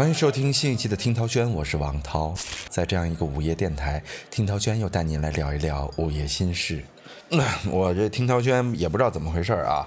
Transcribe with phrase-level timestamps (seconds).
[0.00, 2.32] 欢迎收听新一期的听涛轩，我是王涛。
[2.70, 6.82] 在这样一个午夜电台，听涛轩又带您来聊一聊午夜心事。
[7.70, 9.86] 我这听涛轩也不知道怎么回事啊，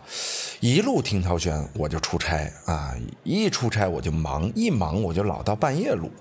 [0.59, 6.11] 一路听涛轩我就出差啊，一出差我就忙，一忙我就老到半夜录。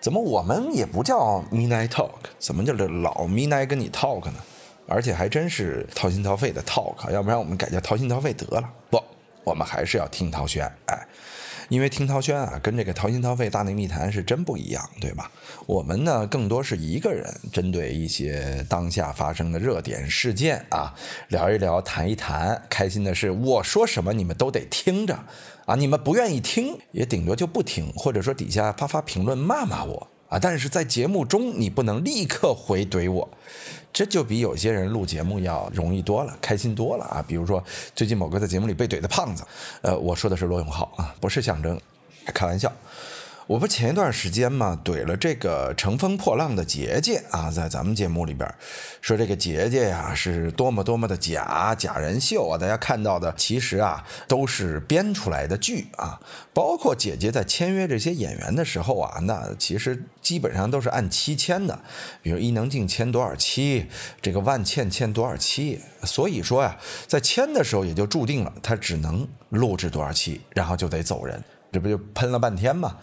[0.00, 4.42] 怎么我们也不叫 midnight talk，怎么叫老 midnight 跟你 talk 呢？
[4.88, 8.68] 而且还真是掏心掏肺的 talk，要不然我们改叫掏心掏肺得了。
[8.90, 9.00] 不，
[9.44, 11.06] 我们还是要听涛轩，哎。
[11.68, 15.30] 因为听涛轩啊，跟这个掏心掏肺大内密谈是真不一样，对吧？
[15.66, 20.94] 我们呢，更多是一个人针对一些当下发生的热点事件啊，
[21.28, 22.62] 聊一聊，谈一谈。
[22.70, 25.18] 开心的是，我说什么你们都得听着
[25.66, 30.08] 啊，你们不愿意听，也顶多就不听，或者说底下发发评论骂骂我。
[30.28, 30.38] 啊！
[30.38, 33.28] 但是在节目中，你不能立刻回怼我，
[33.92, 37.24] 这就比有些人录节目要容易多了，开心多了啊！
[37.26, 37.62] 比如说
[37.94, 39.42] 最近某个在节目里被怼的胖子，
[39.82, 41.80] 呃，我说的是罗永浩啊，不是象征，
[42.26, 42.72] 开玩笑。
[43.48, 48.46] 我不前一段时间嘛，怼了这个乘风破浪的姐姐啊，在咱们节目里边
[49.00, 52.58] 说这个姐姐呀是多么多么的假假人秀啊！
[52.58, 56.20] 大家看到的其实啊都是编出来的剧啊，
[56.52, 61.80] 包括姐姐在签约这些演员的时候啊，那其实基本上都是按期签的，
[62.20, 63.86] 比如伊能静签多少期，
[64.20, 66.76] 这个万茜签多少期，所以说呀，
[67.06, 71.42] 在签的时候也就注定了她只能录制多少期，然后就得走人。
[71.70, 72.96] 这不就喷了半天嘛？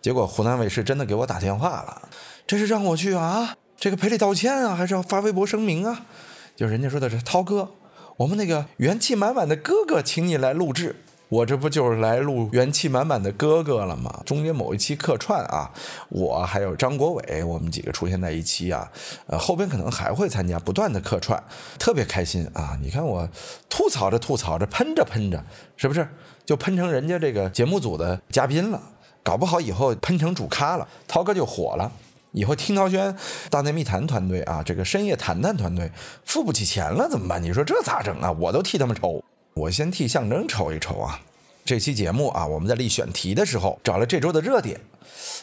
[0.00, 2.08] 结果湖南卫视真的给我打电话了，
[2.46, 6.06] 这是让我去啊，这个赔礼道歉啊，还是要发微博声明啊？
[6.54, 7.70] 就人家说的是涛哥，
[8.16, 10.96] 我们那个元气满满的哥哥，请你来录制。
[11.32, 14.22] 我这不就是来录元气满满的哥哥了吗？
[14.26, 15.72] 中间某一期客串啊，
[16.10, 18.86] 我还有张国伟，我们几个出现在一期啊，
[19.28, 21.42] 呃，后边可能还会参加，不断的客串，
[21.78, 22.76] 特别开心啊！
[22.82, 23.26] 你看我
[23.70, 25.42] 吐槽着吐槽着，喷着喷着，
[25.78, 26.06] 是不是
[26.44, 28.78] 就喷成人家这个节目组的嘉宾了？
[29.22, 31.90] 搞不好以后喷成主咖了，涛哥就火了。
[32.32, 33.16] 以后听涛轩
[33.48, 35.90] 大内密谈团队啊，这个深夜谈谈团队
[36.26, 37.42] 付不起钱了怎么办？
[37.42, 38.30] 你说这咋整啊？
[38.32, 39.24] 我都替他们愁。
[39.54, 41.20] 我先替象征瞅一瞅啊！
[41.64, 44.80] 这期节目啊，我们在立选题的时候找了这周的热点，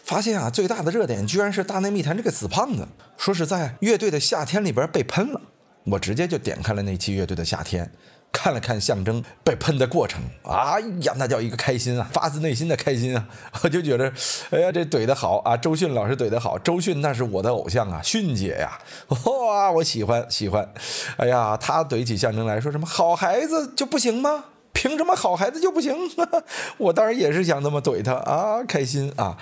[0.04, 2.88] 发现啊，最大的热点居然是大内密谈这个死胖子，
[3.18, 5.42] 说是在乐队的夏天里边被喷了。
[5.86, 7.92] 我直接就点开了那期乐队的夏天。
[8.32, 13.28] 看了看象征被喷的过程，哎呀，那叫一个开心啊，发自内心的开心啊！
[13.64, 14.14] 我就觉得，
[14.52, 18.78] 哎呀，这怼的好啊，周迅老师怼的好，周迅那是我的偶像啊，迅姐呀，
[19.26, 20.72] 哇，我喜欢喜欢，
[21.18, 24.46] 哎呀，他怼起象征来说什么好孩子就不行吗？
[24.74, 25.96] 凭什么好孩子就不行？
[26.78, 29.38] 我当然也是想那么怼他啊，开心啊！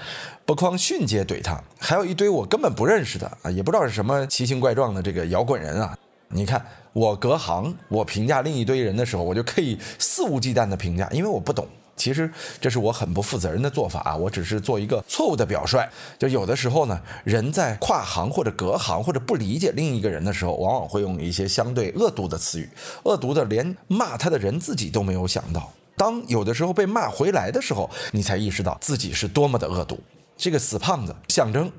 [0.45, 5.95] 不光迅姐怼他，还有一堆我根本不认识的啊，也不知道是什么奇形怪状的这个摇滚人啊。
[6.29, 11.67] 你看，我隔行，我评价另一堆人的时候，我就可以肆无忌惮的评价，因为我不懂。
[11.97, 12.31] 其实
[12.61, 15.79] 这是我很不负责任的做法啊，我只是做一个错误的表率。
[16.17, 22.69] 就有的时候呢，人在跨行或者隔行或者不理解另一个人的时候，往往会用一些相对恶毒的词语，
[23.03, 25.73] 恶毒的连骂他的人自己都没有想到。
[25.95, 29.99] 当有的时候被骂回来的时候，你才意识到自己是多么的恶毒。
[30.37, 31.71] 这个死胖子象征，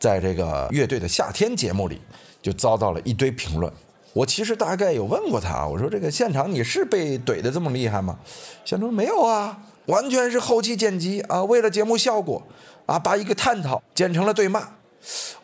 [0.00, 2.00] 在这个乐队的夏天节目里，
[2.40, 3.70] 就遭到了一堆评论。
[4.18, 8.18] 我其实大概有问过他，我说这个现场你是被怼的这么厉害吗？
[8.64, 12.42] 象征没有啊，完全是后期剪辑啊，为了节目效果
[12.86, 14.70] 啊，把一个探讨剪成了对骂。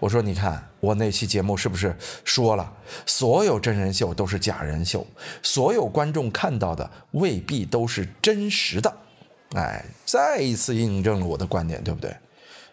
[0.00, 2.72] 我说你看我那期节目是不是说了，
[3.06, 5.06] 所有真人秀都是假人秀，
[5.40, 8.92] 所有观众看到的未必都是真实的。
[9.54, 12.12] 哎，再一次印证了我的观点，对不对？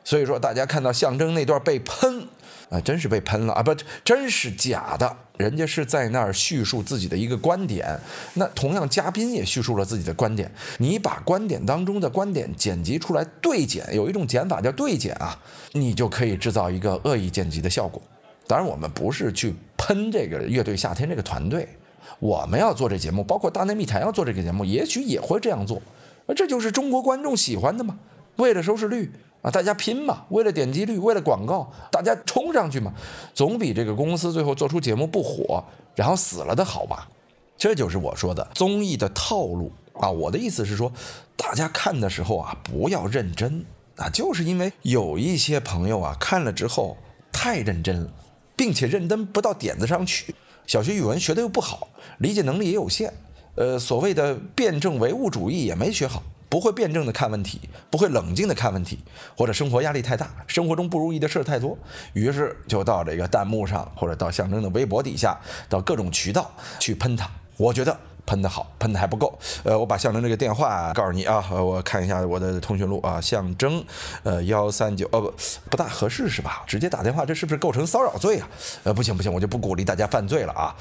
[0.03, 2.27] 所以说大家看到象征那段被喷。
[2.71, 3.61] 啊，真是被喷了啊！
[3.61, 5.17] 不，真是假的。
[5.41, 7.99] 人家是在那儿叙述自己的一个观点，
[8.35, 10.49] 那同样嘉宾也叙述了自己的观点。
[10.77, 15.35] 你把观点当中的观点剪辑出来对剪，有一种剪法叫对剪啊，
[15.71, 17.99] 你就可以制造一个恶意剪辑的效果。
[18.45, 21.67] 当然，我们不是去喷这个乐队夏天这个团队，
[22.19, 25.81] 我们要做这节目，包括大内密谈要做这个节目，也许也会这样做。
[26.35, 27.97] 这就是中国观众喜欢的嘛，
[28.35, 29.11] 为了收视率。
[29.41, 32.93] 啊，大家拼嘛，为了点击率，为了广告，大家冲上去嘛，
[33.33, 35.63] 总比这个公司最后做出节目不火，
[35.95, 37.09] 然后死了的好吧？
[37.57, 40.09] 这就是我说的综艺的套路啊！
[40.09, 40.91] 我的意思是说，
[41.37, 43.65] 大家看的时候啊，不要认真
[43.97, 46.97] 啊，就是因为有一些朋友啊，看了之后
[47.31, 48.11] 太认真了，
[48.55, 50.33] 并且认真不到点子上去，
[50.65, 53.13] 小学语文学的又不好，理解能力也有限，
[53.55, 56.23] 呃，所谓的辩证唯物主义也没学好。
[56.51, 58.99] 不会辩证的看问题，不会冷静的看问题，
[59.37, 61.77] 或者生活压力太大，生活中不如意的事儿太多，
[62.11, 65.39] 于是就到这个弹幕上，或者到象征的微博底下，
[65.69, 67.25] 到各种渠道去喷他。
[67.55, 69.39] 我觉得喷的好，喷的还不够。
[69.63, 73.81] 呃，我把象征这个电话告诉你啊，我看一下我的通讯录啊，象征，
[74.23, 75.33] 呃，幺三九，哦不，
[75.69, 76.63] 不大合适是吧？
[76.67, 78.49] 直接打电话，这是不是构成骚扰罪啊？
[78.83, 80.75] 呃，不行不行，我就不鼓励大家犯罪了啊。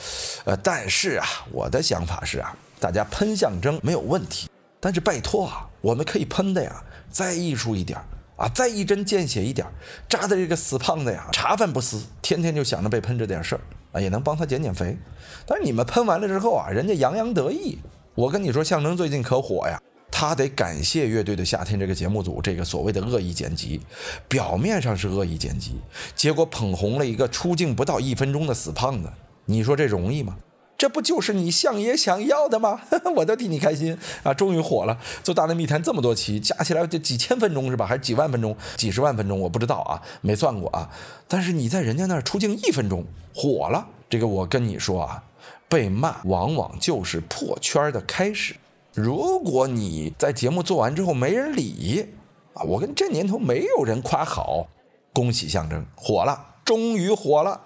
[0.46, 4.48] 呃，但是啊，我的想法是啊，大家喷象征没有问题，
[4.80, 7.98] 但是拜托啊，我们可以喷的呀，再艺术一点
[8.36, 9.66] 啊，再一针见血一点，
[10.08, 13.60] 扎的这个死胖子呀，茶饭不思，天天就想着被喷这点事儿。
[13.92, 14.96] 啊，也能帮他减减肥，
[15.44, 17.76] 但是你们喷完了之后啊，人家洋洋得意。
[18.14, 19.82] 我跟你说，象征最近可火呀，
[20.12, 23.80] 他得感谢乐队的夏天这个节目组这个所谓的恶意剪辑，
[24.28, 25.80] 表面上是恶意剪辑，
[26.14, 29.10] 结果捧红了一个出镜不到一分钟的死胖子，
[29.46, 30.36] 你说这容易吗？
[30.80, 32.80] 这不就是你相爷想要的吗？
[33.14, 34.32] 我都替你开心啊！
[34.32, 37.84] 终于火了，做大内密谈这么多期，加起来就几千分钟是吧？
[37.84, 39.38] 还是几万分钟、几十万分钟？
[39.38, 40.88] 我不知道啊，没算过啊。
[41.28, 43.04] 但是你在人家那儿出镜一分钟，
[43.34, 43.86] 火了。
[44.08, 45.22] 这个我跟你说啊，
[45.68, 48.56] 被骂往往就是破圈的开始。
[48.94, 52.06] 如果你在节目做完之后没人理
[52.54, 54.68] 啊，我跟这年头没有人夸好，
[55.12, 57.60] 恭喜象征火了，终于火了。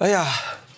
[0.00, 0.26] 哎呀！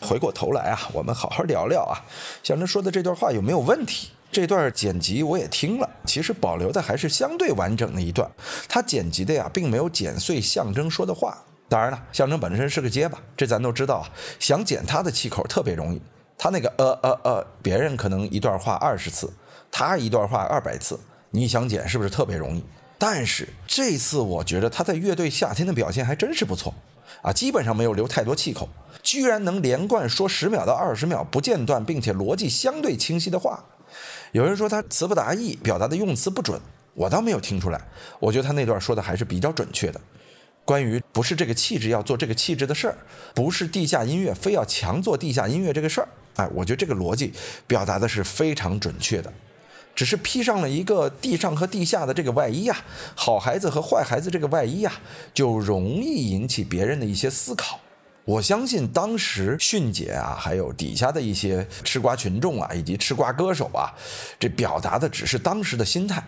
[0.03, 2.03] 回过头来啊，我们好好聊聊啊，
[2.43, 4.11] 象征说的这段话有没有问题？
[4.31, 8.31] 这段剪辑我也听了，其实保留的还是相对完整的一段。
[8.69, 11.37] 他剪辑的呀，并没有剪碎象征说的话。
[11.69, 14.09] 当然了，象征本身是个结巴，这咱都知道啊。
[14.39, 16.01] 想剪他的气口特别容易，
[16.37, 19.33] 他那个呃呃呃，别人可能一段话二十次，
[19.71, 20.99] 他一段话二百次，
[21.31, 22.65] 你想剪是不是特别容易？
[22.99, 26.73] 但是这次我觉得他在乐队夏天的表现还真是不错
[27.21, 28.69] 啊，基本上没有留太多气口。
[29.13, 33.63] 居然能连贯说十秒到二十秒不间断，并且逻辑相对清晰的话。
[34.33, 36.59] 有人说他词不达意，表达的用词不准，
[36.95, 37.79] 我倒没有听出来。
[38.19, 40.01] 我觉得他那段说的还是比较准确的。
[40.65, 42.97] 关于不是这个气质要做这个气质的事儿，
[43.35, 47.35] 不是地下音乐非要强做地下音乐这个事儿，哎，我觉得这个逻辑
[47.67, 49.31] 表达的是非常准确的。
[49.95, 52.75] 只是披上了一个地上和地下的这个外衣呀，
[53.15, 54.91] 好孩子和坏孩子这个外衣呀，
[55.35, 57.79] 就容易引起别人的一些思考。
[58.25, 63.91] 我相信当时迅姐啊，还有底下的一些吃瓜群众啊，以及吃瓜歌手啊，
[64.39, 66.23] 这表达的只是当时的心态。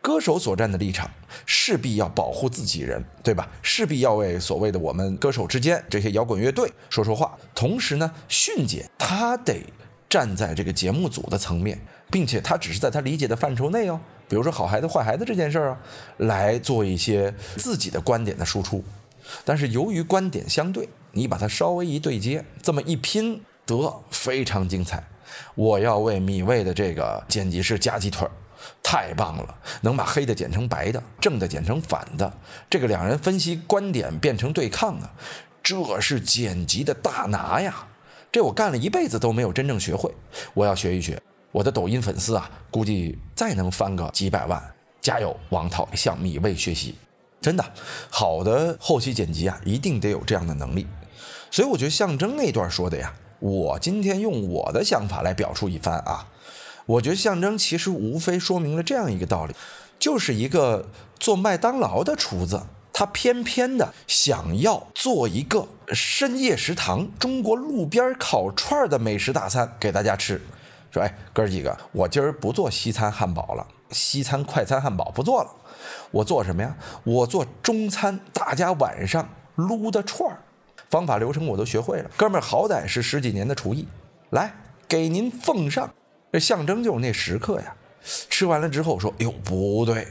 [0.00, 1.08] 歌手所站的立场，
[1.44, 3.48] 势必要保护自己人，对吧？
[3.62, 7.36] 势必要为所谓的我们歌手之间这些摇滚乐队说说话。
[7.54, 9.62] 同时呢，迅姐她得
[10.08, 11.78] 站在这个节目组的层面，
[12.10, 15.78] 并且她只是在她理解的范畴内哦，比如说好孩子坏孩子这件事儿啊，
[16.16, 18.82] 来做一些自己的观点的输出。
[19.44, 20.88] 但是由于观点相对。
[21.16, 25.02] 你把它稍微一对接，这么一拼，得非常精彩。
[25.54, 28.30] 我要为米未的这个剪辑师夹鸡腿儿，
[28.82, 29.58] 太棒了！
[29.80, 32.30] 能把黑的剪成白的，正的剪成反的，
[32.68, 35.10] 这个两人分析观点变成对抗啊，
[35.62, 37.86] 这是剪辑的大拿呀！
[38.30, 40.14] 这我干了一辈子都没有真正学会，
[40.52, 41.20] 我要学一学。
[41.50, 44.62] 我的抖音粉丝啊，估计再能翻个几百万。
[45.00, 46.94] 加油，王涛，向米未学习。
[47.40, 47.64] 真的，
[48.10, 50.86] 好的后期剪辑啊，一定得有这样的能力。
[51.56, 56.28] 所以我觉得象征那段说的呀，我今天用我的想法来表述一番啊。
[56.84, 59.54] 我觉得象征其实无非说明了这样一个道理，
[59.98, 62.60] 就是一个做麦当劳的厨子，
[62.92, 70.38] 他偏偏的想要做一个深夜食堂中国路边烤串的美食大餐给大家吃。
[70.90, 75.50] 说哎，哥几个，我今儿不做西餐汉堡了，西餐快餐汉堡不做了，
[76.10, 76.76] 我做什么呀？
[77.04, 80.42] 我做中餐，大家晚上撸的串儿。
[80.90, 83.86] 方法流程我都学会了，哥们儿好歹是十几年的厨艺，
[84.30, 84.54] 来
[84.86, 85.92] 给您奉上。
[86.32, 87.74] 这象征就是那食客呀。
[88.30, 90.06] 吃完了之后说：“哟，不对，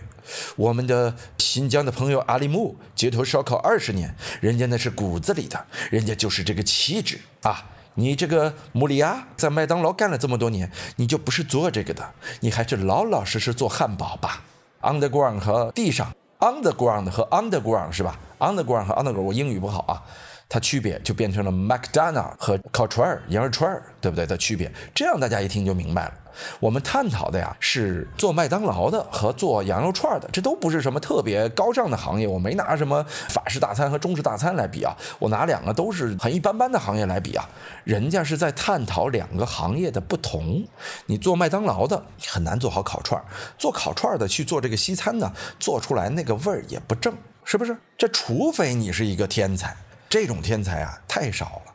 [0.57, 7.69] 我们的新疆的朋友阿里木街头烧烤二十年，人家那是骨子里的，人家就是这个气质啊。
[7.93, 14.43] 你这个穆里亚在麦当劳干了这么多年，你就不是做这个的，你还是老老实实做汉堡吧。
[14.81, 20.03] Underground 和地上，Underground 和 Underground 是吧？Underground 和 Underground，我英语不好啊。”
[20.47, 24.25] 它区别就变成了 McDonald 和烤串儿、羊肉串儿，对不对？
[24.25, 26.13] 的区别，这样大家一听就明白了。
[26.59, 32.27] 我们探讨的呀是做麦当劳的和做羊肉串儿的，这都不是什么特别高尚的行业。
[32.27, 37.49] 我没拿什么法式大餐和中式大餐来比啊，我拿两个都是很一般般的行业来比啊。
[37.85, 40.65] 人家是在探讨两个行业的不同。
[41.05, 43.25] 你做麦当劳的很难做好烤串儿，
[43.57, 47.75] 做烤串儿的去做这个西餐呢，做出来那个味儿也不正，是不是？
[47.97, 49.75] 这除非你是一个天才。
[50.15, 51.73] 这种天才啊太少了，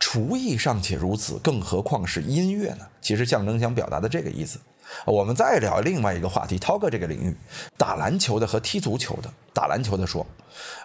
[0.00, 2.84] 厨艺尚且如此，更何况是音乐呢？
[3.00, 4.58] 其实象征想表达的这个意思，
[5.06, 7.36] 我们再聊另外一个话题，涛哥这个领域，
[7.76, 9.30] 打篮球的和踢足球的。
[9.54, 10.26] 打篮球的说：“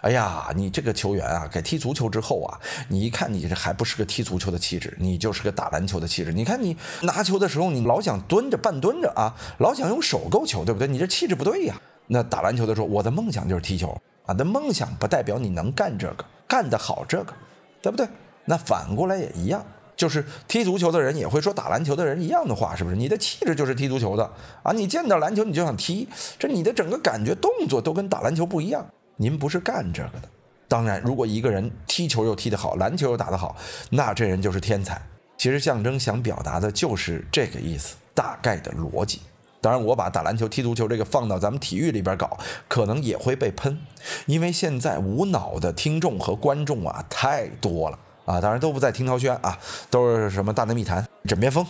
[0.02, 6.32] 哎呀，你这个球员啊，改踢足球之后啊，你一看你这还不是个踢足球的气质，你就是个打篮球的气质。
[6.32, 10.86] 你看你拿球的时候，你老想蹲着半蹲着啊，老想用手够球，对不对？
[10.86, 11.74] 你这气质不对呀。
[12.06, 16.24] 那打篮球的时候，我的梦想就是踢球啊，那梦想不代表你能干这个，
[16.54, 17.34] 干得好这个，
[17.82, 18.06] 对不对？
[18.44, 19.64] 那反过来也一样。”
[19.96, 22.96] 就是踢足球的人也会说打篮球的人一样的话，是不是？
[22.96, 24.28] 你的气质就是踢足球的
[24.62, 24.72] 啊！
[24.72, 26.08] 你见到篮球你就想踢，
[26.38, 28.86] 这你的整个感觉动作都跟打篮球不一样。
[29.16, 30.28] 您不是干这个的。
[30.68, 33.56] 当然，如果一个人踢球又踢得好，篮球又打得好，
[33.90, 35.00] 那这人就是天才。
[35.36, 39.20] 其实象征想表达的就是这个意思，大概的逻辑。
[39.64, 43.78] 当然，我把打篮球、踢足球这个放到咱们体育里边搞，可能也会被喷，
[44.26, 47.98] 因为现在无脑的听众和观众啊太多了。
[48.26, 51.66] 啊，当然都不在听涛轩啊，都是什么大内密谈、枕边风。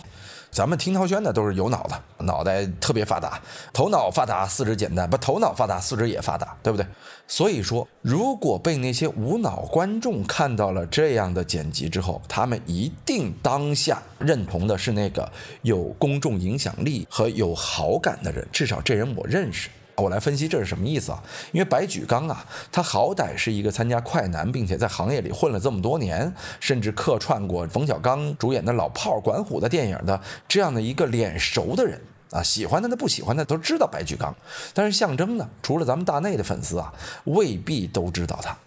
[0.55, 3.41] 咱们听涛轩的都是有脑子，脑袋特别发达，
[3.73, 6.87] 头脑发达，四肢简单，不，头脑发达，四肢也发达，对不对？
[7.27, 15.29] 所以说，如果被那些无脑观众看到了这样的剪辑之后，他们一定当下认同的是那个
[15.63, 19.69] 有公众影响力和有好感的人，至少这人我认识。
[19.97, 21.23] 我来分析这是什么意思啊？
[21.51, 34.35] 因为白举纲啊，他好歹是一个参加快男，并且在行业里混了这么多年，甚至客串过冯小刚主演的老炮儿管虎的电影的这样的一个脸熟的人啊，喜欢的、不喜欢的都知道白举纲。
[34.73, 38.57] 但是象征呢，除了咱们大内的粉丝啊，未必都知道他。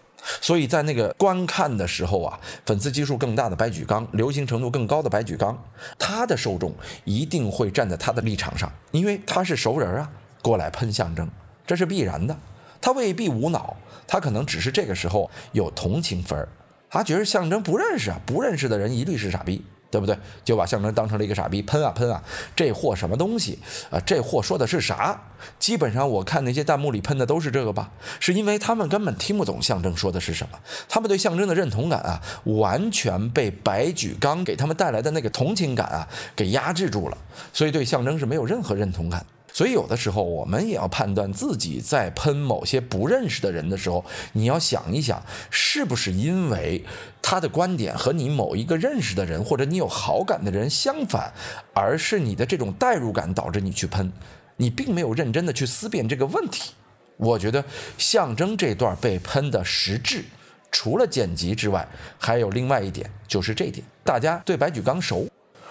[0.41, 5.57] 所以在那个观看的时候啊，粉丝基数更大的白举纲，流行程度更高的白举纲，
[5.99, 6.73] 他的受众
[7.05, 10.11] 一定会站在他的立场上，因为他是熟人啊。
[10.43, 11.29] 过来喷象征，
[11.67, 12.37] 这是必然的。
[12.81, 13.77] 他未必无脑，
[14.07, 16.49] 他可能只是这个时候有同情分儿。
[16.91, 20.17] 他觉得象征不认识啊，不认识的人一律是傻逼，对不对？
[20.45, 22.23] 就把象征当成了一个傻逼，喷啊喷啊，
[22.57, 23.59] 这货什么东西
[23.91, 24.01] 啊？
[24.07, 25.21] 这货说的是啥？
[25.59, 27.91] 基本上我看那些弹幕里喷的都是这个吧，
[28.21, 37.19] 是因为他们根本听不懂象征说的是什么，他们对象征的认同感啊，完全被白举纲给他们带来的那个同情感啊给压制住了，
[37.53, 39.27] 所以对象征是没有任何认同感。
[39.59, 46.85] 所以有的时候，我们也要判断自己在喷某些不认识的人的时候，你要想一想，是不是因为
[47.21, 51.33] 他的观点和你某一个认识的人或者你有好感的人相反，
[51.75, 54.13] 而是你的这种代入感导致你去喷，
[54.59, 56.71] 你并没有认真的去思辨这个问题。
[57.17, 57.65] 我觉得
[57.99, 60.25] 象征这段被喷的实质，
[60.71, 65.27] 除了剪辑之外，还有另外一点，就是这点，大家对白举纲熟。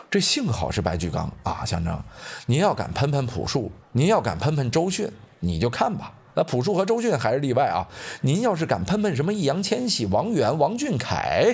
[0.10, 2.02] 这幸好是白举纲啊，象征，
[2.46, 5.12] 您要敢喷喷朴树，您要敢喷喷周迅，
[5.42, 6.14] 你就看吧。
[6.34, 7.86] 那朴树和周迅还是例外啊。
[8.22, 11.54] 您要是敢喷喷什么易烊千玺、王源、王俊凯，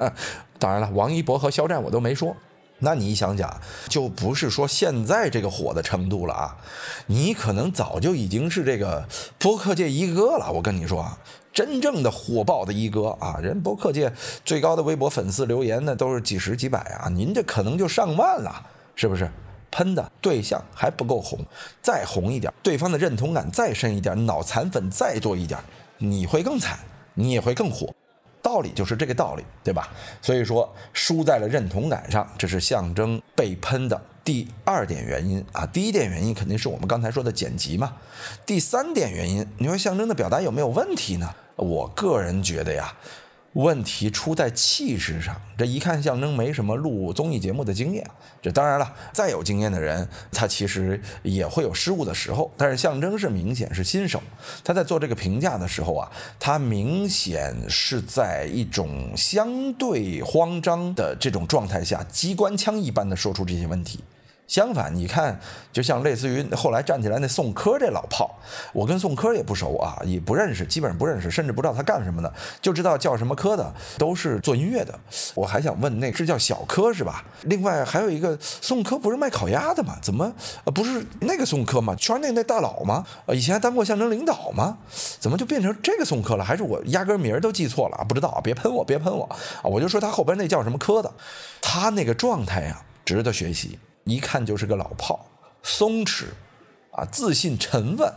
[0.58, 2.36] 当然了，王一博和肖战我都没说。
[2.80, 6.56] 那你想想，就不是说现在这个火的程度了啊，
[7.06, 9.08] 你可能早就已经是这个
[9.38, 10.52] 播客界一哥了。
[10.52, 11.18] 我跟你说啊。
[11.54, 14.12] 真正的火爆的一哥啊，人博客界
[14.44, 19.30] 最高的微博粉丝留言那都是几十几百啊，您这可能就上万了，是不是？
[19.70, 21.44] 喷的对象还不够红，
[21.82, 25.58] 再红一点，对方的认同感再深一点，脑残粉再多一点，
[25.98, 26.78] 你会更惨，
[27.14, 27.92] 你也会更火。
[28.40, 29.88] 道理就是这个道理，对吧？
[30.22, 35.66] 所以说输在了认同感上，这是象征被喷的第二点原因啊。
[35.66, 37.94] 第一点原因肯定是我们刚才说的剪辑嘛。
[38.46, 41.34] 第三点原因，你说象征的表达有没有问题呢？
[41.56, 42.94] 我个人觉得呀。
[43.54, 48.04] 问题出在气势上，这一看象征没什么录综艺节目的经验。
[48.42, 52.50] 这当然了，再有经验的人，他其实也会有失误的时候。
[52.56, 54.20] 但是象征是明显是新手，
[54.64, 64.00] 他在做这个评价的时候啊，他明显是在一种相对慌张的这种状态下，机关枪一般的说出这些问题。
[64.54, 65.36] 相反，你看，
[65.72, 68.38] 就像类似于后来站起来那宋柯这老炮，
[68.72, 72.32] 我跟宋柯也不熟啊，也不认识，基本上不认识，甚至不知道他干什么的，
[72.62, 74.96] 就知道叫什么柯的，都是做音乐的。
[75.34, 77.24] 我还想问，那是叫小柯是吧？
[77.46, 79.98] 另外还有一个宋柯，不是卖烤鸭的吗？
[80.00, 80.32] 怎么
[80.66, 81.92] 不是那个宋柯吗？
[81.96, 83.04] 圈内那大佬吗？
[83.26, 84.78] 呃，以前还当过象征领导吗？
[85.18, 86.44] 怎么就变成这个宋柯了？
[86.44, 88.06] 还是我压根名儿都记错了？
[88.08, 89.64] 不知道，别喷我，别喷我啊！
[89.64, 91.12] 我就说他后边那叫什么柯的，
[91.60, 93.76] 他那个状态呀，值得学习。
[94.04, 95.26] 一看就是个老炮，
[95.62, 96.24] 松弛，
[96.92, 98.08] 啊，自信沉稳，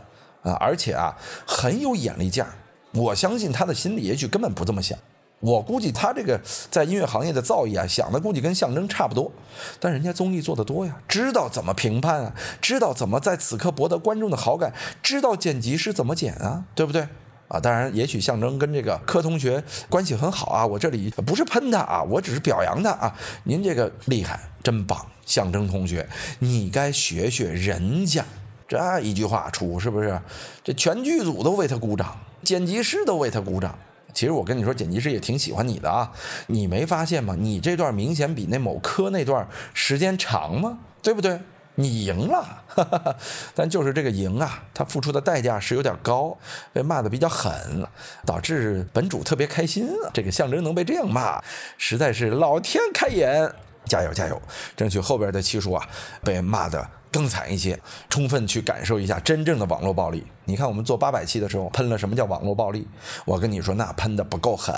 [0.44, 2.54] 啊，而且啊很有眼力劲儿。
[2.94, 4.98] 我相信他的心里也许根本不这么想。
[5.40, 6.42] 我估计他这个
[6.72, 9.32] 在音乐行业的造诣啊，想的估计跟象征差不多。
[9.80, 17.08] 但人家综艺做的多呀，知道怎么评判啊，知道怎么在此刻博得观众的好感，知道剪辑师怎么剪啊，对不对？
[17.48, 20.66] 啊，当然，也许象征跟这个柯同学关系很好啊。
[20.66, 23.16] 我这里不是喷他啊，我只是表扬他啊。
[23.44, 26.08] 您这个厉害，真棒，象征同学，
[26.40, 28.24] 你该学学人家。
[28.68, 30.20] 这一句话出，是不是？
[30.62, 33.78] 这全剧组都为他鼓掌，剪辑师都为他鼓掌。
[34.14, 36.12] 其实我跟你说，剪辑师也挺喜欢你的啊。
[36.48, 37.34] 你没发现吗？
[37.40, 40.80] 你这段明显比那某科那段时间长吗？
[41.02, 41.40] 对不对？
[41.80, 42.64] 你赢了，
[43.54, 46.36] 但就是这个赢啊，他付出的代价是有点高，
[46.74, 47.86] 被骂的比较狠，
[48.26, 50.10] 导致本主特别开心啊。
[50.12, 51.40] 这个象征能被这样骂，
[51.78, 53.48] 实在是老天开眼，
[53.86, 54.42] 加油加油，
[54.76, 55.88] 争取后边的期数啊
[56.24, 57.80] 被骂的更惨一些，
[58.10, 60.26] 充分去感受一下真正的网络暴力。
[60.46, 62.88] 你看我们做八百期的时候喷了什么叫网络暴力，
[63.24, 64.74] 我跟你说那喷的不够狠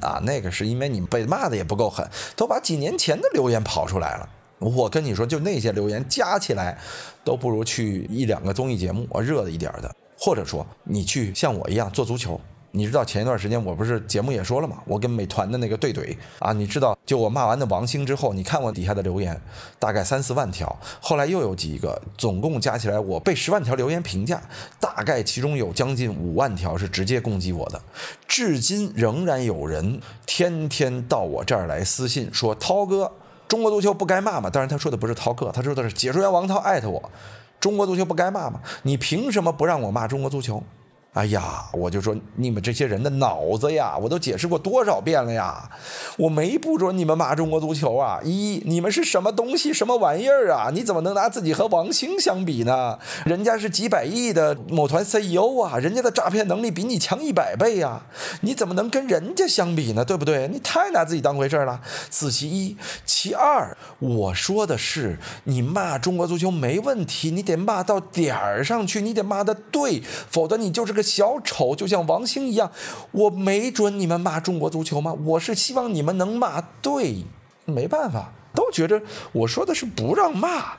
[0.00, 4.28] 啊，那个是因为你被骂的也不够狠，都把几年前的留言跑出来了。
[4.62, 6.78] 我跟你说，就那些留言加起来，
[7.24, 12.40] 都不如去一两个综艺节目热的一点的，或者说你去像我一样做足球。
[12.74, 14.78] 你知道前一段时间我不是节目也说了吗？
[14.86, 19.38] 我跟美团的那个对怼啊，你知道就我骂完的王兴之后，你看我底下的留言，
[19.78, 24.40] 大概三四万条，后来又有几个，总共加起来我被十万条留言评价，
[24.80, 27.78] 大概其中有将近五万条是直接攻击我的，
[28.26, 33.12] 至今仍然有人天天到我这儿来私信说涛哥。
[33.52, 34.48] 中国足球不该骂吗？
[34.48, 37.10] 当然，他说的不是涛哥，他说的是解说员王涛艾特我。
[37.60, 38.58] 中国足球不该骂吗？
[38.84, 40.62] 你凭什么不让我骂中国足球？
[41.12, 45.70] 哎呀，我就说你们这些人的脑子呀，我都解释过多少遍了呀！
[46.16, 48.18] 我没不准你们骂中国足球啊！
[48.24, 50.70] 一，你们是什么东西，什么玩意儿啊？
[50.72, 52.98] 你怎么能拿自己和王兴相比呢？
[53.26, 58.06] 人家是几百亿的某团 CEO 啊，人家的诈骗能力比你强一百倍呀！
[58.40, 60.06] 你怎么能跟人家相比呢？
[60.06, 60.48] 对不对？
[60.48, 61.78] 你太拿自己当回事了。
[62.08, 71.01] 此其一，其二，我说的是你骂中国足球没问题，你得骂到点儿上去，你得骂的对，否则你就是个。
[71.02, 72.70] 小丑就像王兴一样，
[73.10, 75.12] 我没准你们骂中国足球吗？
[75.24, 77.24] 我是希望你们能骂对，
[77.64, 80.74] 没办法，都觉着我说的是不让骂。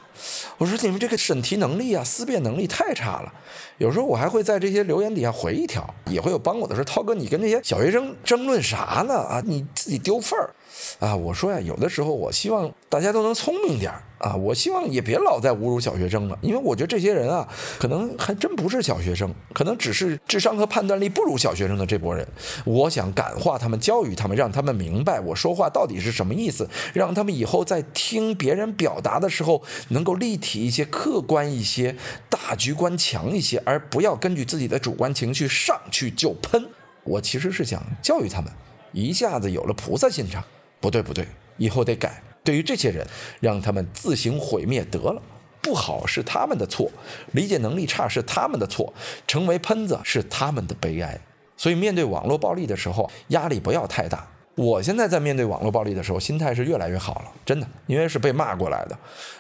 [0.58, 3.34] 我说你们这个审题能力啊，思辨能力太差了。
[3.80, 9.16] 有时候我还会在这些留言底下回一条，也会有帮我的说，涛哥你跟那些小学生争论啥呢？
[9.16, 10.54] 啊，你自己丢份儿。
[11.00, 17.48] 啊，我说呀，有的时候我希望大家都能聪明点啊，我希望也别老在侮辱小学生了，因为我觉得这些人啊，
[17.80, 22.28] 可能还真不是小学生，可能只是智商和判断力不如小学生的这波人。
[22.66, 31.96] 我想感化他们，教育他们，让他们明白我说话到底是什么意思，让他们以后在听别人表达的时候能能够立体一些、客观一些、
[32.30, 36.68] 大局观强一些，而不要根据自己的主观情绪上去就喷。
[37.06, 38.52] 我其实是想教育他们，
[38.92, 40.44] 一下子有了菩萨心肠。
[40.82, 42.22] 不对不对，以后得改。
[42.44, 43.08] 对于这些人，
[43.40, 45.22] 让他们自行毁灭得了。
[45.62, 46.92] 不好是他们的错，
[47.32, 48.94] 理解能力差是他们的错，
[49.26, 51.18] 成为喷子是他们的悲哀。
[51.56, 54.28] 所以面对网络暴力的时候，压力不要太大。
[54.56, 58.98] 我现在在面对网络暴力的时候，心态是越来越好了，真的，因为是被骂过来的。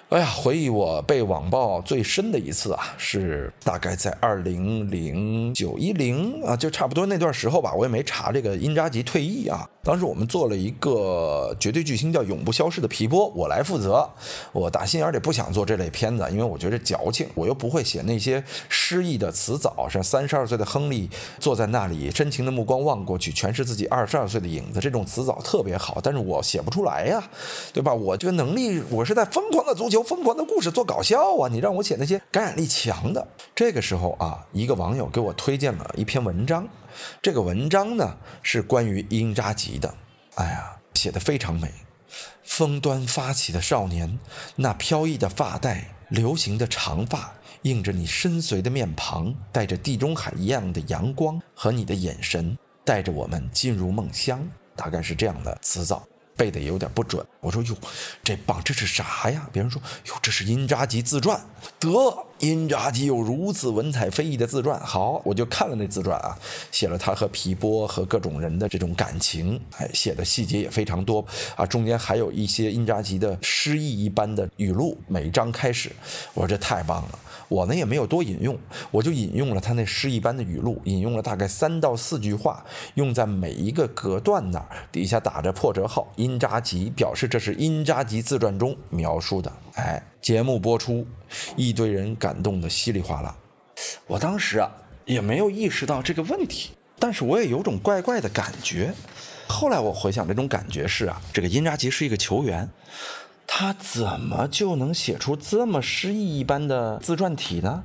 [0.10, 7.74] 哎呀，回忆我被网暴最深的一次啊，是大概在二零零九一零啊，就差不多那段时候吧。
[7.74, 9.68] 我也没查这个因扎吉退役啊。
[9.84, 14.08] 当时我们做了一个绝对巨星叫《永不消逝的皮波》，我来负责。
[14.52, 25.04] 我打心眼里不想做这类片子，因为我觉得矫情，我又不会写那些诗意的词藻，像三十二岁的亨利坐在那里，深情的目光望过去，全是自己二十二岁的影子，这种。
[25.06, 27.22] 词藻特别好，但是我写不出来呀，
[27.72, 27.94] 对吧？
[27.94, 31.50] 我这个能力，我是在疯狂的足球、疯狂的故事做搞笑啊！
[31.50, 36.68] 你让我写那些感染力强的，这个时候啊，一个网友给我推荐了一篇文章，
[37.22, 39.94] 这个文章呢是关于英扎吉的，
[40.36, 41.72] 哎呀，写的非常美。
[42.44, 44.20] 风端发起的少年，
[44.58, 54.48] 那飘逸的发带，流行的长发，映着你深邃的面庞，带着地中海一样的阳光和你的眼神，带着我们进入梦乡。
[54.76, 56.04] 大概是这样的词藻，
[56.36, 57.26] 背的有点不准。
[57.44, 57.76] 我说哟，
[58.24, 59.48] 这棒，这是啥呀？
[59.52, 61.40] 别人说哟，这是因扎吉自传。
[61.78, 61.92] 得，
[62.40, 64.80] 因扎吉有如此文采飞逸的自传。
[64.80, 66.38] 好，我就看了那自传啊，
[66.72, 71.26] 写了他和皮波和各种人的这种感情，哎，写的细节也非常多
[71.56, 71.66] 啊。
[71.66, 75.92] 中间还有一些因扎吉的诗意一般的语录，每一章开始，
[76.34, 77.20] 我说这太棒了。
[77.50, 78.58] 我呢也没有多引用，
[78.90, 89.52] 我就引用了他那诗一般的语录，引用了大概三到四句话，用在每一个隔断那儿，底下打着破折号“因扎吉”，表示这是因扎吉自传中描述的。
[89.74, 91.04] 哎，节目播出，
[91.56, 93.36] 一堆人感动的稀里哗啦。
[94.06, 94.70] 我当时啊
[95.06, 98.94] 也没有意识到这个问题，但是我也有种怪怪的感觉。
[99.48, 102.70] 后来我回想，这种感觉是啊，这个因扎吉是一个球员。
[103.48, 107.84] 他怎么就能写出这么诗意一般的自传体呢？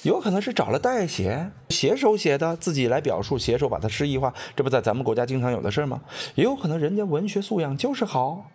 [0.00, 6.00] 有可能是找了代写，写手写的，自己来表述，写手把它诗意化，这不在咱们国家经常有的事儿吗？
[6.36, 8.50] 也有可能人家文学素养就是好，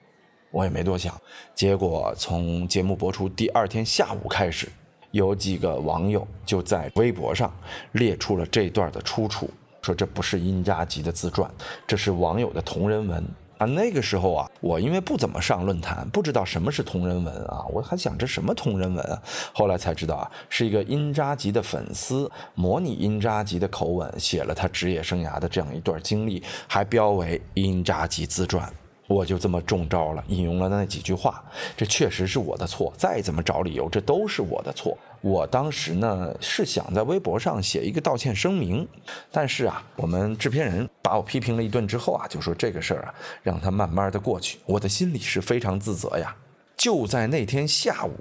[0.53, 1.19] 我也没多想。
[1.55, 4.69] 结果从节目播出第二天下午开始，
[5.09, 7.51] 有几个网友就在微博上
[7.93, 9.49] 列出了这段的出处，
[9.81, 11.49] 说这不是殷扎吉的自传，
[11.87, 13.25] 这是网友的同人文。
[13.57, 19.21] 啊，那个时候啊，我因为不怎么上论坛，不知道什么是同人文啊，我还想着什么同人文啊，
[19.53, 28.71] 后来才知道啊，是一个殷扎吉的粉丝模拟殷扎吉的口吻写了他职业生涯的这样一段经历，还标为殷扎吉自传。
[29.07, 31.43] 我就这么中招了，引用了那几句话，
[31.75, 32.91] 这确实是我的错。
[32.97, 34.97] 再怎么找理由，这都是我的错。
[35.21, 38.87] 我当时呢是想在微博上写一个道歉声明，
[39.31, 44.59] 但是啊，我们制片人把我批评了一顿之后啊，就说这个事儿啊，让他慢慢的过去。
[44.65, 46.35] 我的心里是非常自责呀。
[46.75, 48.15] 就在那天下午，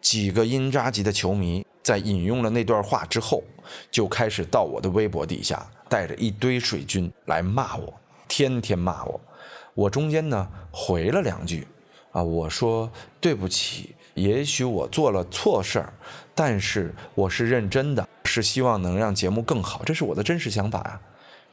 [0.00, 3.42] 几个因扎吉的球迷在引用了那段话之后，
[3.90, 7.92] 就开始到我的微博底下带着一堆水军来骂我，
[8.26, 9.20] 天天骂我。
[9.76, 11.68] 我中间呢回了两句，
[12.10, 15.92] 啊，我说对不起，也许我做了错事儿，
[16.34, 20.98] 但是我是认真的，是希望能让节目更好，这是我的真实想法呀。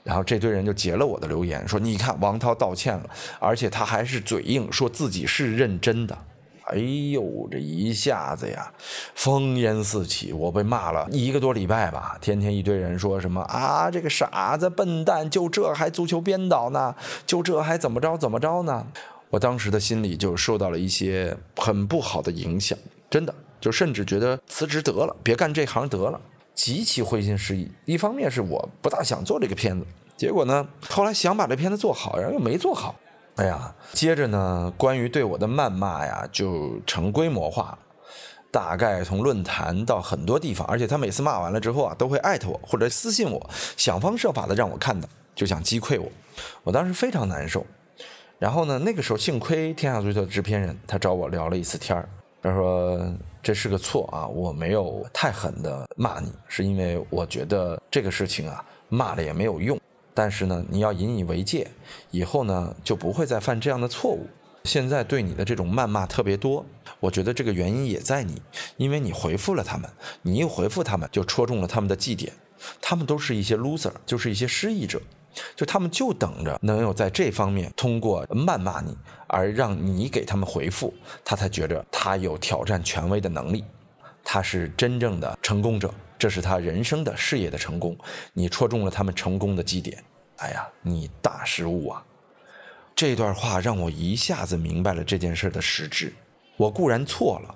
[0.04, 3.10] 然后这堆人就截了我的留言，说你看王涛道歉了，
[3.40, 6.18] 而且他还是嘴硬，说自己是认真的。
[6.66, 8.72] 哎呦，这一下子呀，
[9.18, 12.18] 烽烟四起，我被骂了一个多礼拜吧。
[12.22, 16.96] 天天一堆人说什么啊，这个傻子、笨蛋，就这还足球编导呢？
[17.26, 18.88] 就这还怎么着怎么着呢？
[19.30, 22.78] 我当时的心里就受到了一些很不好的影响，
[23.10, 26.22] 真的，就甚至觉得辞职得了，别干这行得了，
[26.54, 27.70] 极其灰心失意。
[27.86, 32.96] 一方面是我不大想做这个片子，结果呢，后来想把这片子做好，然后又没做好。
[33.36, 37.80] 哎呀，接着呢，关于对我的谩骂呀，就成规模化了，
[38.52, 46.08] 大概从论坛到很多地方，而且他每次骂完了之后啊，都会艾特我或者私信我，想方设法的让我看到，就想击溃我。
[46.64, 47.66] 我当时非常难受。
[48.38, 52.08] 然后呢，那个时候幸亏天下足球的制片人他找我聊了一次天儿，
[52.42, 53.02] 他说
[53.42, 59.80] 这是个错啊，我没有太狠的骂你，是因为我觉得这个事情啊，骂了也没有用。
[60.14, 61.70] 但是呢，你要引以为戒，
[62.12, 64.28] 以后呢就不会再犯这样的错误。
[64.64, 66.66] 现在对你的这种谩骂特别多，
[67.02, 68.42] 我觉得这个原因也在你，
[68.78, 69.90] 因为你回复了他们，
[70.22, 72.32] 你一回复他们就戳中了他们的忌点，
[72.80, 75.02] 他们都是一些 loser，就是一些失意者，
[75.54, 78.96] 就他们就等着能有在这方面通过谩骂你
[79.28, 80.94] 而让你给他们回复，
[81.26, 83.66] 他才觉得他有挑战权威的能力，
[84.24, 85.94] 他是真正的成功者。
[86.24, 87.98] 这是他人生的事业的成功，
[88.32, 90.02] 你戳中了他们成功的基点。
[90.38, 92.02] 哎呀，你大失误啊！
[92.96, 96.14] 这段话让我一下子明白了这件事的实质。
[96.56, 97.54] 我固然错了，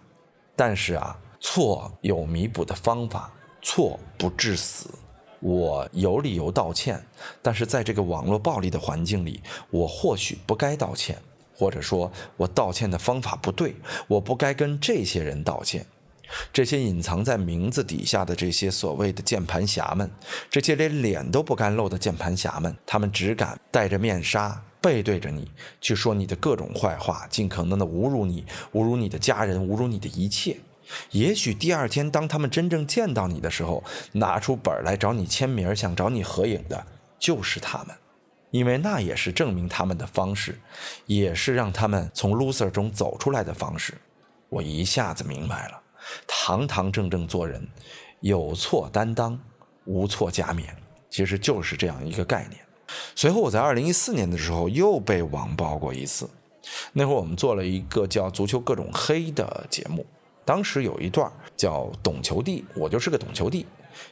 [0.53, 4.89] 但是啊，错有弥补的方法，错不致死。
[5.39, 7.01] 我有理由道歉，
[7.41, 11.17] 但是在这个网络暴力的环境里，我或许不该道歉，
[11.56, 13.77] 或者说，我道歉的方法不对，
[14.10, 15.86] 我不该跟这些人道歉。
[16.51, 20.09] 这些隐藏在名字底下的这些所谓的键盘侠们，
[20.49, 30.57] 这些连脸都不敢露的键盘侠们，他们只敢戴着面纱，背对着你去说你的各种坏话，尽可能的侮辱你，侮辱你的家人，侮辱你的一切。
[31.11, 36.85] 也许第二天当他们真正见到你的时候，拿出本来找你签名，想找你合影的，
[37.19, 37.95] 就是他们，
[38.51, 40.57] 因为那也是证明他们的方式，
[41.05, 43.95] 也是让他们从 loser 中走出来的方式。
[44.47, 45.81] 我一下子明白了。
[46.28, 47.67] 堂堂正正做人，
[48.22, 49.39] 有错担当，
[49.86, 50.76] 无错加冕，
[51.10, 52.62] 其实就是这样一个概念。
[53.15, 56.30] 随后我在二零一四年的时候又被网暴过一次，
[56.93, 60.06] 那会儿我们做了一个叫《足球各种黑》的节目，
[60.46, 63.65] 当时有一段叫“懂球帝”，我就是个懂球帝，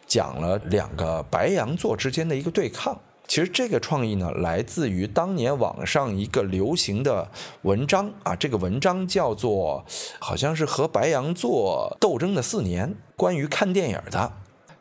[0.06, 3.00] 讲了两个白羊座之间的一个对抗。
[3.28, 7.30] 其实这个创意呢，来自于当年网上一个流行的
[7.64, 9.84] 文章啊，这个文章叫做
[10.20, 14.32] 好像是和白羊座斗争的四年，关于看电影的，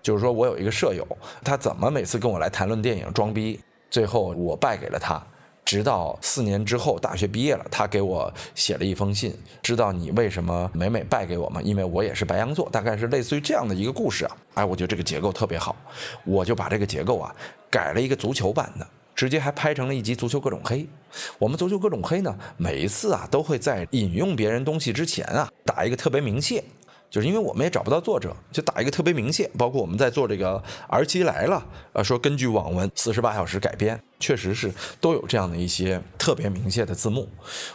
[0.03, 1.07] 就是说我有一个舍友，
[1.43, 5.21] 他怎么每次跟我来谈论电影装逼，最后我败给了他。
[5.65, 11.61] 直到四年之后，大学毕业了，他给我写了一封信，知道你为什么每每败给我吗？
[11.63, 14.37] 因为我也是白羊座，大概是类似于这样的一个故事啊。
[14.55, 15.75] 哎，我觉得这个结构特别好，
[16.25, 17.35] 我就把这个结构啊
[17.71, 20.79] 改了一个足球版的，直接还拍成了一集《足球各种黑》。
[21.39, 26.63] 我们《足球各种黑》呢，每一次啊都会在引用别人东西之前啊打一个特别明谢。
[27.15, 29.49] 就是因为我们也找不到作者，就打一个特别明谢。
[29.57, 31.57] 包括我们在做这个《儿妻来了》，
[31.93, 34.69] 呃，说根据网文四十八小时改编，确实是
[35.01, 37.29] 都有这样的一些特别明谢的字幕。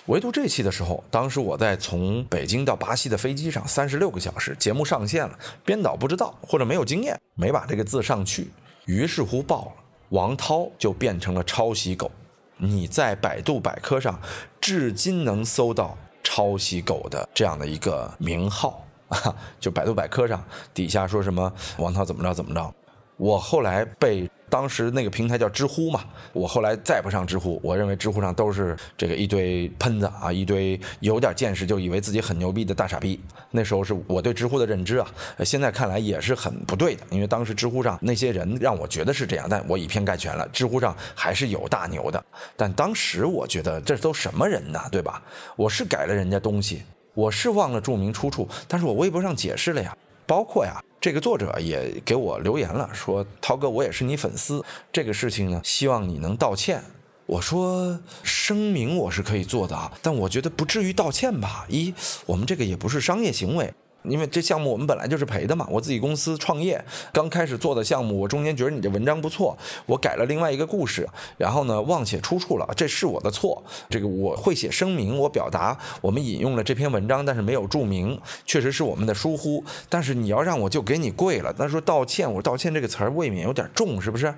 [0.08, 8.50] 唯独这期的时候，当时我在从北京到巴西的飞机上，三十六个小时，节目上线了，编导不知道或者没有经验，没把这个字上去，
[8.88, 9.72] 于是乎爆了，
[10.10, 12.12] 王涛就变成了抄袭狗。
[12.58, 14.20] 你在百度百科上，
[14.60, 18.86] 至今能搜到抄袭狗的这样的一个名号。
[19.10, 20.44] 啊，就百度百科上
[20.74, 22.74] 底下说什么王涛怎么着怎么着，
[23.18, 33.20] 我后来被当时那个平台叫知乎嘛，我后来再不上知乎，我认为知乎上都是这个一堆喷子啊，一堆有点见识就以为自己很牛逼的大傻逼。
[33.52, 35.08] 那时候是我对知乎的认知啊，
[35.46, 42.24] 现在看来也是很不对的，因为当时知乎上那些人让我觉得是这样，但我以偏概全了，知乎上还是有大牛的，
[42.56, 45.22] 但当时我觉得这都什么人呢，对吧？
[45.56, 46.84] 我是改了人家东西。
[47.20, 56.82] 我是忘了注明出处，但是我微博上解释了呀，包括呀，这个作者也给我留言了，说涛哥我也是你粉丝，这个事情呢，希望你能道歉。
[57.26, 61.94] 我说声明我是可以做的啊，但我觉得不至于道歉吧，一
[62.26, 63.74] 我们这个也不是商业行为。
[64.04, 71.08] 因为这项目我们本来就是赔的嘛，我自己公司创业刚开始做的项目，我中间觉得你这文章不错，我改了另外一个故事，
[71.38, 73.62] 然后呢忘写出处了，这是我的错。
[73.90, 79.64] 这个我会写声明，我表达我们引用了这篇文章，但是没有注明，确实是我们的疏忽。
[79.90, 84.34] 但是你要让我就给你跪了，他说道歉，我道歉这个词儿未免有点重，是不是？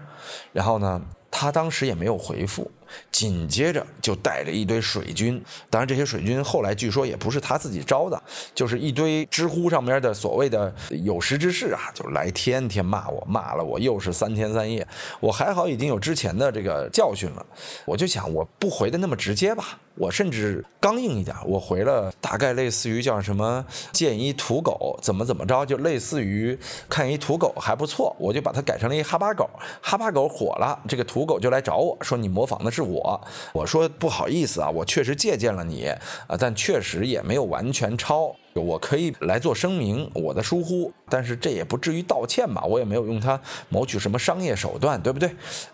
[0.52, 2.72] 然后呢，他当时也没有回复。
[3.12, 8.22] 紧接着就带着一堆水军，当然这些水军后来据说也不是他自己招的，
[8.54, 14.86] 就是一堆知乎上面的所谓的有识之士啊，就来天天骂我，骂了我又是三天三夜。
[15.20, 17.46] 我还好已经有之前的这个教训了，
[17.86, 26.58] 我就想我不回的那么直接吧，我甚至刚硬一点，我回了大概类似于叫什么见一土狗怎么怎么着，就类似于
[26.90, 29.50] 看一土狗还不错，我就把它改成了一哈巴狗，
[29.82, 32.81] 哈巴狗火了，这个土狗就来找我说你模仿的是。
[32.82, 33.22] 是我，
[33.54, 35.88] 我说不好意思啊，我确实借鉴了你
[36.28, 43.40] 啊，但确实也没有完全抄，我可以来做声明，我的疏忽，但是这也不至于道歉吧，我也没有用它
[43.70, 45.30] 谋取什么商业手段，对不对？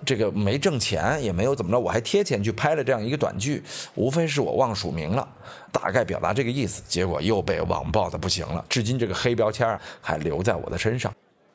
[0.05, 3.63] 这个没挣钱，也没有怎么着，我还贴钱去拍了这样一个短剧，
[3.95, 5.27] 无非是我忘署名了，
[5.71, 11.13] 大概表达这个意思，结果又被网暴的不行了，至今这个黑标签还留在我的身上。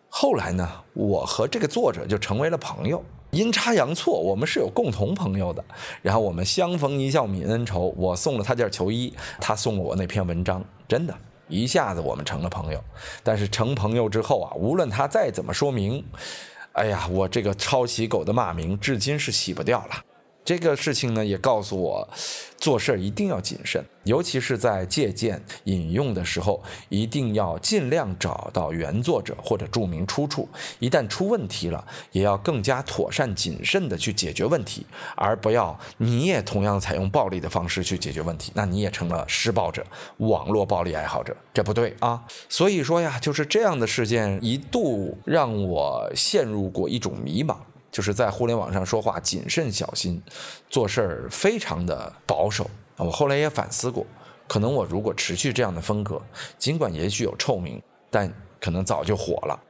[0.08, 3.02] 后来呢，我和这个作者就成为了朋友。
[3.32, 5.64] 阴差阳错，我们是有共同朋友的，
[6.02, 7.94] 然后我们相逢一笑泯恩仇。
[7.96, 11.14] 我送了他件球衣，他送了我那篇文章，真的，
[11.48, 12.84] 一下子我们成了朋友。
[13.22, 16.04] 但是成朋友之后啊，无论他再怎么说明，
[16.72, 20.04] 哎呀，我这个抄袭狗的骂名，至今是洗不掉了。
[20.44, 22.08] 这个事情呢，也告诉我，
[22.58, 30.48] 做事一定要谨慎，尤其是在借鉴、引用的时候，一定要尽量找到原作者或者注明出处。
[30.80, 42.24] 一旦出问题了，也要更加妥善、谨慎地去解决问题，而不要你也同样采用暴力的方式去解决问题，那你也成了施暴者、网络暴力爱好者，这不对啊！
[42.48, 47.56] 所以说呀，就是这样的事件一度让我陷入过一种迷茫。
[47.92, 50.20] 就是在互联网上说话谨慎小心，
[50.68, 54.06] 做事儿非常的保守我后来也反思过，
[54.48, 56.20] 可能我如果持续这样的风格，
[56.58, 59.60] 尽管也许有臭名，但可能早就火了。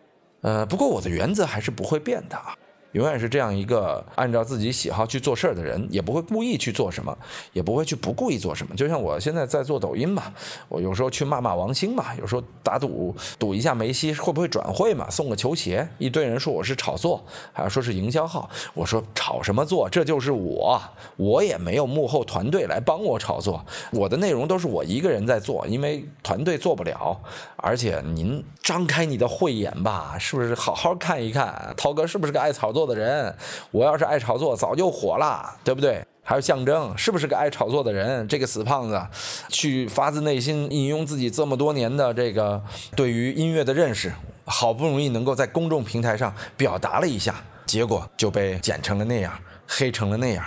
[0.42, 2.56] 呃，不过我的原则还是不会变的啊。
[2.92, 7.16] 永远是这样一个按照自己喜好去做事儿的人，也不会故意去做什么，
[7.52, 8.74] 也不会去不故意做什么。
[8.76, 10.32] 就像我现在在做抖音嘛，
[10.68, 19.88] 我有时候去骂骂王兴嘛，有时候打赌赌一下梅西会不会转会嘛，送个球鞋，一堆人说我是炒作，还说是营销号，我说炒什么作？
[19.88, 20.80] 这就是我，
[21.16, 27.18] 我也没有幕后团队来帮我炒作，我的内容都是我一个人在做，因为团队做不了。
[27.56, 32.81] 而且您张开你的慧眼吧，是不是好好看一看，涛哥是不是个爱炒作？
[32.84, 33.32] 做的人，
[33.70, 36.04] 我要是爱炒作，早就火了，对不对？
[36.24, 38.26] 还有象征，是不是个爱炒作的人？
[38.26, 39.00] 这个死胖子，
[39.48, 42.60] 去发自内心引用自己这么多年的这个
[42.96, 44.12] 对于音乐的认识，
[44.44, 49.32] 好不容易能够在公众平台上表达了一下，结果就被剪成了那样，
[49.66, 50.44] 黑成了那样。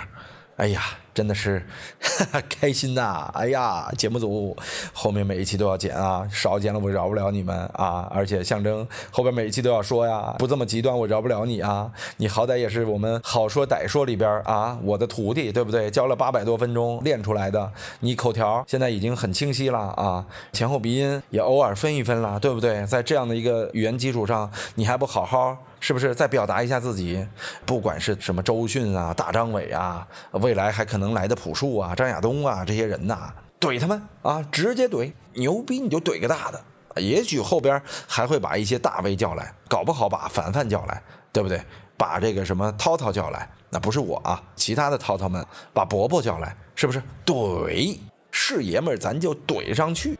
[0.56, 0.82] 哎呀！
[1.16, 1.64] 真的是
[2.46, 3.30] 开心呐！
[3.32, 4.54] 哎呀，节目组
[4.92, 8.06] 后面每一期都要剪啊，少剪了我饶不了你们啊！
[8.12, 11.90] 而且象征后边每一期都要说呀，不这么极端我饶不了你啊！
[12.18, 15.90] 你好歹也是我们好说歹说里边啊，我的徒弟对不对？
[15.90, 22.84] 教了八百多分钟练出来的，你口条现在已经很清晰了啊，前后鼻音也偶尔分一分了，对不对？
[22.84, 25.56] 在这样的一个语言基础上，你还不好好？
[25.78, 27.24] 是不是再表达一下自己？
[27.66, 36.60] 不管是什么周迅啊、大张伟啊，未来还可能能来的朴树啊、张亚东啊这些人呐，怼他们啊，直接怼，牛逼你就怼个大的
[37.00, 41.62] 也许后边还会把一些大 V 叫来，搞不好把凡凡叫来，对不对？
[41.96, 47.00] 把这个什么涛涛叫来，那不是我啊，其他的涛涛们把伯伯叫来，是不是？
[47.24, 47.96] 怼
[48.30, 50.18] 是爷们儿，咱就怼上去，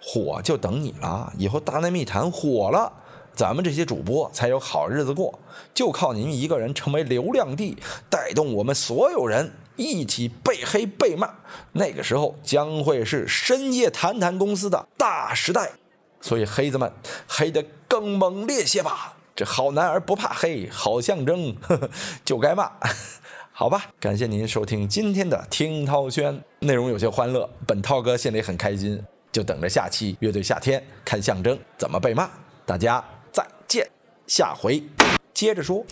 [0.00, 1.32] 火就等你了。
[1.36, 2.90] 以后大内密谈火了，
[3.34, 5.38] 咱们这些主播才有好日子过。
[5.74, 7.76] 就靠您一个人成为流量帝，
[8.08, 11.30] 带动我们所有人一起被黑被骂，
[11.72, 15.72] 那个时候将会是深夜谈谈公司的大时代。
[16.20, 16.92] 所以黑子们
[17.26, 19.16] 黑得更猛烈些吧！
[19.34, 21.88] 这好男儿不怕黑，好象征呵呵
[22.26, 22.70] 就该骂，
[23.52, 23.86] 好吧？
[23.98, 32.28] 感谢您收听今天的听涛轩，内容有些欢乐，本涛哥心里很开心，就等着下期乐队夏天看象征怎么被骂。
[32.66, 33.90] 大家再见，
[34.26, 34.82] 下回
[35.32, 35.82] 接着说。